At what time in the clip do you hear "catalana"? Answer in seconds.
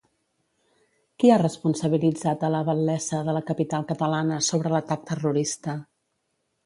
3.93-4.41